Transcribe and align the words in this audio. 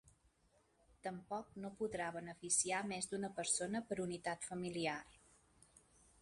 Tampoc 1.07 1.51
no 1.65 1.71
podrà 1.81 2.07
beneficiar 2.15 2.79
més 2.93 3.11
d’una 3.13 3.31
persona 3.41 3.83
per 3.91 3.99
unitat 4.07 4.49
familiar. 4.53 4.97